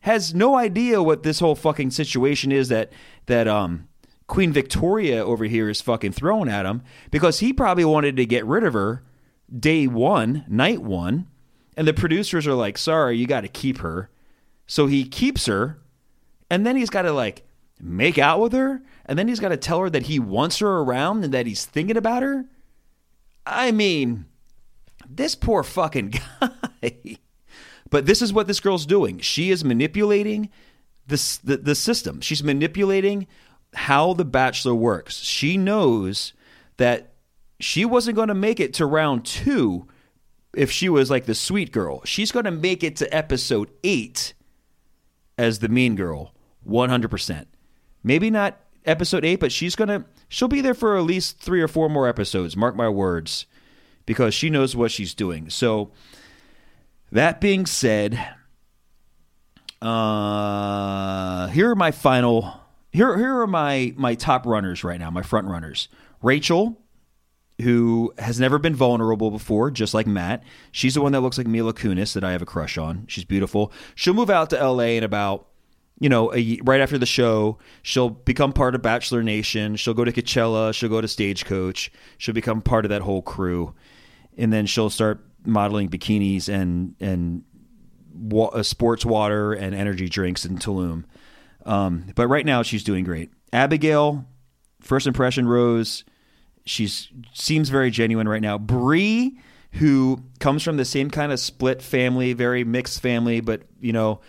[0.00, 2.92] has no idea what this whole fucking situation is that
[3.26, 3.88] that um
[4.26, 8.46] Queen Victoria over here is fucking throwing at him because he probably wanted to get
[8.46, 9.02] rid of her
[9.58, 11.26] day 1, night 1
[11.76, 14.10] and the producers are like, sorry, you got to keep her.
[14.66, 15.78] So he keeps her.
[16.50, 17.44] And then he's got to like
[17.80, 18.82] make out with her.
[19.06, 21.64] And then he's got to tell her that he wants her around and that he's
[21.64, 22.44] thinking about her.
[23.46, 24.26] I mean,
[25.08, 26.10] this poor fucking
[26.40, 27.18] guy.
[27.90, 29.18] but this is what this girl's doing.
[29.18, 30.50] She is manipulating
[31.06, 32.20] this, the, the system.
[32.20, 33.26] She's manipulating
[33.74, 35.16] how the Bachelor works.
[35.16, 36.34] She knows
[36.76, 37.14] that
[37.58, 39.86] she wasn't going to make it to round two
[40.54, 42.02] if she was like the sweet girl.
[42.04, 44.34] She's going to make it to episode eight
[45.38, 46.34] as the mean girl,
[46.68, 47.46] 100%.
[48.04, 51.62] Maybe not episode eight, but she's going to, she'll be there for at least three
[51.62, 52.56] or four more episodes.
[52.56, 53.46] Mark my words.
[54.06, 55.48] because she knows what she's doing.
[55.50, 55.90] So,
[57.10, 58.18] that being said,
[59.80, 62.60] uh, here are my final.
[62.90, 65.10] Here, here are my my top runners right now.
[65.10, 65.88] My front runners:
[66.22, 66.80] Rachel,
[67.62, 70.44] who has never been vulnerable before, just like Matt.
[70.70, 73.06] She's the one that looks like Mila Kunis that I have a crush on.
[73.08, 73.72] She's beautiful.
[73.94, 75.46] She'll move out to LA in about
[76.02, 79.76] you know, a, right after the show, she'll become part of Bachelor Nation.
[79.76, 80.74] She'll go to Coachella.
[80.74, 81.92] She'll go to Stagecoach.
[82.18, 83.72] She'll become part of that whole crew,
[84.36, 87.44] and then she'll start modeling bikinis and and
[88.12, 91.04] wa- uh, sports water and energy drinks in Tulum.
[91.64, 93.30] Um, but right now, she's doing great.
[93.52, 94.26] Abigail,
[94.80, 96.02] first impression, Rose.
[96.64, 98.58] She's seems very genuine right now.
[98.58, 99.36] Bri,
[99.72, 104.20] who comes from the same kind of split family, very mixed family, but you know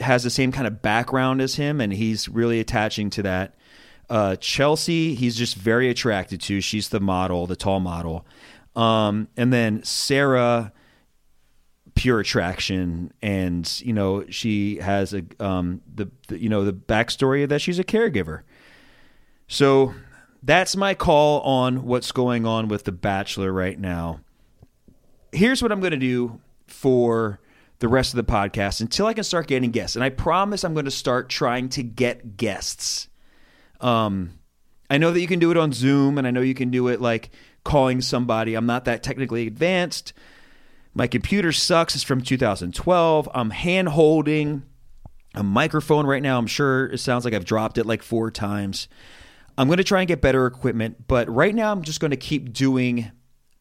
[0.00, 3.54] has the same kind of background as him, and he's really attaching to that.
[4.10, 6.60] Uh, Chelsea, he's just very attracted to.
[6.60, 8.26] She's the model, the tall model.
[8.76, 10.72] Um, and then Sarah,
[11.94, 17.48] pure attraction, and you know she has a um, the, the you know the backstory
[17.48, 18.42] that she's a caregiver.
[19.46, 19.94] So
[20.44, 24.20] that's my call on what's going on with The Bachelor right now.
[25.32, 27.40] Here's what I'm going to do for
[27.78, 29.96] the rest of the podcast until I can start getting guests.
[29.96, 33.08] And I promise I'm going to start trying to get guests.
[33.80, 34.38] Um,
[34.90, 36.88] I know that you can do it on Zoom, and I know you can do
[36.88, 37.30] it like
[37.64, 38.54] calling somebody.
[38.54, 40.12] I'm not that technically advanced.
[40.92, 41.94] My computer sucks.
[41.94, 43.28] It's from 2012.
[43.34, 44.62] I'm hand holding
[45.34, 46.38] a microphone right now.
[46.38, 48.88] I'm sure it sounds like I've dropped it like four times.
[49.56, 52.16] I'm going to try and get better equipment, but right now I'm just going to
[52.16, 53.10] keep doing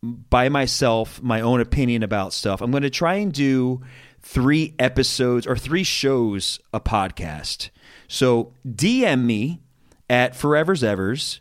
[0.01, 2.61] by myself my own opinion about stuff.
[2.61, 3.81] I'm going to try and do
[4.21, 7.69] three episodes or three shows a podcast.
[8.07, 9.61] So DM me
[10.09, 11.39] at Forever's Evors,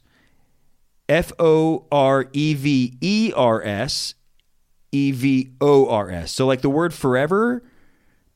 [1.09, 4.15] F O R E V E R S
[4.93, 6.33] E V O R S.
[6.33, 7.63] So like the word forever,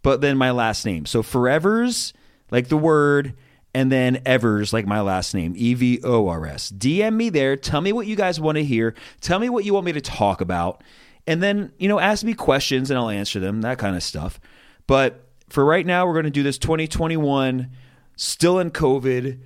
[0.03, 1.07] but then my last name.
[1.07, 2.13] So Forever's
[2.51, 3.35] like the word
[3.77, 6.73] and then Evors, like my last name, E V O R S.
[6.73, 7.57] DM me there.
[7.59, 8.95] Tell me what you guys want to hear.
[9.21, 10.83] Tell me what you want me to talk about.
[11.27, 14.41] And then, you know, ask me questions and I'll answer them, that kind of stuff.
[14.87, 17.71] But for right now, we're going to do this 2021,
[18.17, 19.41] still in COVID.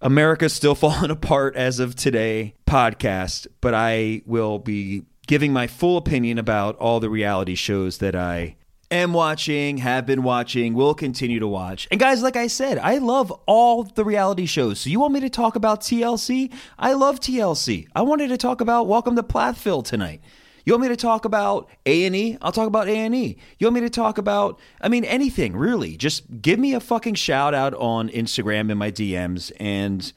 [0.00, 5.98] America's still falling apart as of today podcast, but I will be giving my full
[5.98, 8.56] opinion about all the reality shows that I
[8.90, 11.88] am watching, have been watching, will continue to watch.
[11.90, 14.80] And guys, like I said, I love all the reality shows.
[14.80, 16.52] So you want me to talk about TLC?
[16.78, 17.88] I love TLC.
[17.94, 20.20] I wanted to talk about Welcome to Plathville tonight.
[20.64, 22.38] You want me to talk about A&E?
[22.42, 23.36] I'll talk about A&E.
[23.58, 25.96] You want me to talk about I mean anything, really.
[25.96, 30.12] Just give me a fucking shout out on Instagram in my DMs and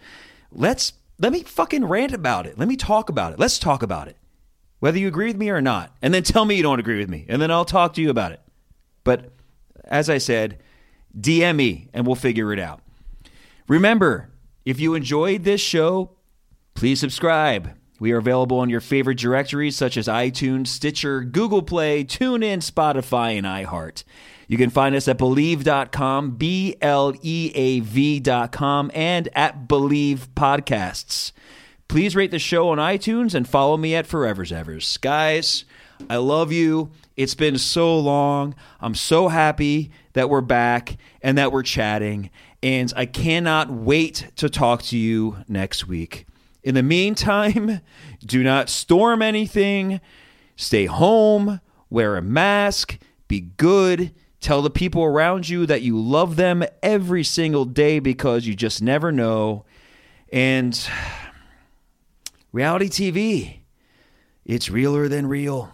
[0.51, 2.57] let's let me fucking rant about it.
[2.57, 3.39] Let me talk about it.
[3.39, 4.17] Let's talk about it.
[4.79, 5.95] Whether you agree with me or not.
[6.01, 7.25] And then tell me you don't agree with me.
[7.29, 8.39] And then I'll talk to you about it.
[9.03, 9.31] But
[9.85, 10.59] as I said,
[11.19, 12.81] DM me and we'll figure it out.
[13.67, 14.29] Remember,
[14.65, 16.11] if you enjoyed this show,
[16.73, 17.75] please subscribe.
[17.99, 23.37] We are available on your favorite directories such as iTunes, Stitcher, Google Play, TuneIn, Spotify,
[23.37, 24.03] and iHeart.
[24.47, 31.33] You can find us at Bleav.com, B L E A V.com, and at Bleav Podcasts.
[31.87, 34.99] Please rate the show on iTunes and follow me at Forever's Evors.
[35.01, 35.65] Guys,
[36.09, 36.91] I love you.
[37.19, 38.55] It's been so long.
[38.79, 42.29] I'm so happy that we're back and that we're chatting.
[42.63, 46.25] And I cannot wait to talk to you next week.
[46.63, 47.81] In the meantime,
[48.25, 49.99] do not storm anything.
[50.55, 51.59] Stay home,
[51.89, 52.97] wear a mask,
[53.27, 54.13] be good.
[54.39, 58.81] Tell the people around you that you love them every single day because you just
[58.81, 59.65] never know.
[60.31, 60.89] And
[62.53, 63.57] reality TV,
[64.45, 65.73] it's realer than real.